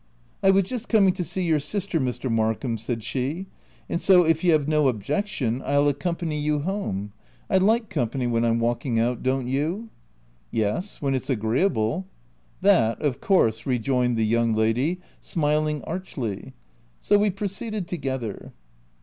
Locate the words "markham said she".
2.27-3.45